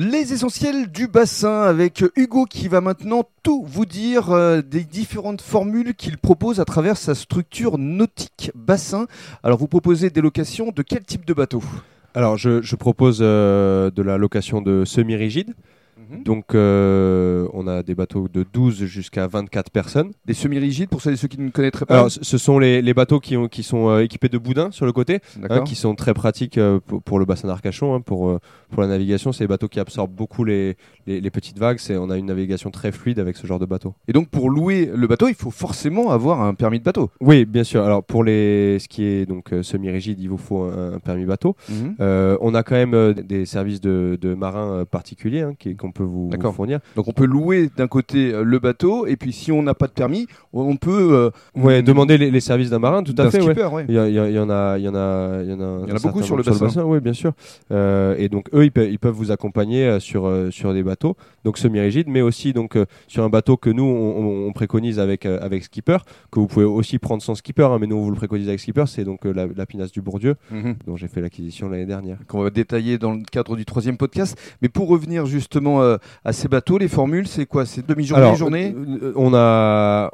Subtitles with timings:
[0.00, 5.40] Les essentiels du bassin avec Hugo qui va maintenant tout vous dire euh, des différentes
[5.40, 9.08] formules qu'il propose à travers sa structure nautique bassin.
[9.42, 11.64] Alors vous proposez des locations de quel type de bateau?
[12.14, 15.54] Alors je, propose euh, de la location de semi-rigide.
[16.10, 16.22] Mhm.
[16.24, 20.10] Donc euh, on a des bateaux de 12 jusqu'à 24 personnes.
[20.26, 22.94] Des semi-rigides pour celles et ceux qui ne connaîtraient pas Alors ce sont les, les
[22.94, 25.20] bateaux qui, ont, qui sont euh, équipés de boudins sur le côté,
[25.60, 28.38] hein, qui sont très pratiques euh, pour, pour le bassin d'Arcachon, hein, pour, euh,
[28.70, 29.32] pour la navigation.
[29.32, 30.76] C'est des bateaux qui absorbent beaucoup les,
[31.06, 31.78] les, les petites vagues.
[31.90, 33.94] On a une navigation très fluide avec ce genre de bateau.
[34.08, 37.10] Et donc pour louer le bateau, il faut forcément avoir un permis de bateau.
[37.20, 37.82] Oui, bien sûr.
[37.84, 41.24] Alors pour les, ce qui est donc euh, semi-rigide, il vous faut un, un permis
[41.24, 41.56] bateau.
[42.00, 45.76] Euh, on a quand même euh, des services de, de marins euh, particuliers hein, qui-
[45.98, 46.78] peut vous, fournir.
[46.96, 49.86] Donc on peut louer d'un côté euh, le bateau et puis si on n'a pas
[49.86, 53.38] de permis, on peut euh, Ouais, demander les, les services d'un marin, tout à fait.
[53.38, 53.52] ouais.
[53.54, 53.84] skipper, ouais.
[53.88, 55.64] Il y, a- il y en a, il y en a, il y en a,
[55.64, 56.84] un Il y en a certain beaucoup sur le bassin.
[56.84, 57.32] Oui, bien sûr.
[57.70, 61.16] Euh, et donc eux, ils, pe- ils peuvent vous accompagner euh, sur sur des bateaux,
[61.44, 62.76] donc semi-rigides, mais aussi donc
[63.08, 65.98] sur un bateau que nous on, on- on préconise avec avec skipper,
[66.30, 68.60] que vous pouvez aussi prendre sans skipper, hein, mais nous on vous le préconise avec
[68.60, 68.84] skipper.
[68.86, 70.76] C'est donc la, la pinasse du Bourdieu, Mhm.
[70.86, 72.18] dont j'ai fait l'acquisition l'année dernière.
[72.28, 74.38] qu'on va détailler dans le cadre du troisième podcast.
[74.62, 77.66] Mais pour revenir justement euh, à ces bateaux, les formules, c'est quoi?
[77.66, 78.74] C'est demi-journée, Alors, journée?
[78.76, 80.10] euh, on a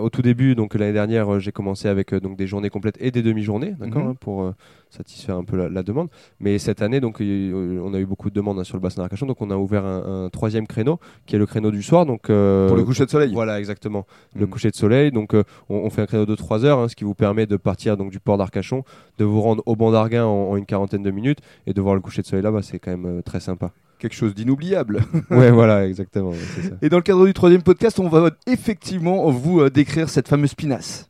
[0.00, 2.96] au tout début, donc l'année dernière, euh, j'ai commencé avec euh, donc des journées complètes
[3.00, 4.08] et des demi-journées, d'accord, Mhm.
[4.10, 4.52] hein, pour euh,
[4.90, 6.08] satisfaire un peu la, la demande.
[6.40, 9.26] Mais cette année, donc, on a eu beaucoup de demandes hein, sur le bassin d'Arcachon,
[9.26, 12.30] donc on a ouvert un, un troisième créneau, qui est le créneau du soir, donc
[12.30, 14.06] euh, Pour le coucher de soleil Voilà, exactement.
[14.34, 14.50] Le Mhm.
[14.50, 15.10] coucher de soleil.
[15.12, 17.56] Donc, on, on fait un créneau de 3 heures, hein, ce qui vous permet de
[17.56, 18.84] partir donc du port d'Arcachon,
[19.18, 21.94] de vous rendre au banc d'Arguin en, en une quarantaine de minutes et de voir
[21.94, 22.62] le coucher de soleil là-bas.
[22.62, 23.72] C'est quand même très sympa.
[23.98, 25.02] Quelque chose d'inoubliable.
[25.30, 26.30] ouais, voilà, exactement.
[26.30, 26.74] ouais, c'est ça.
[26.82, 30.54] Et dans le cadre du troisième podcast, on va effectivement vous euh, décrire cette fameuse
[30.54, 31.06] pinasse.